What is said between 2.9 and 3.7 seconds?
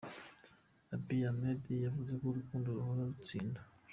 rutsinda.